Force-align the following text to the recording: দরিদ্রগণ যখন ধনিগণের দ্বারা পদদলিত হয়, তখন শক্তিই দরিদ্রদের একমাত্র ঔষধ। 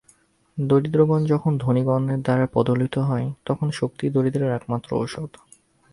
দরিদ্রগণ 0.57 1.21
যখন 1.25 1.51
ধনিগণের 1.57 2.19
দ্বারা 2.21 2.45
পদদলিত 2.53 2.95
হয়, 2.99 3.27
তখন 3.45 3.67
শক্তিই 3.71 4.09
দরিদ্রদের 4.09 4.55
একমাত্র 4.55 4.89
ঔষধ। 4.97 5.31